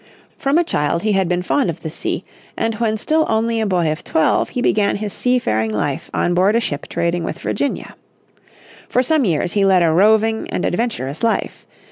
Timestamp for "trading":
6.89-7.23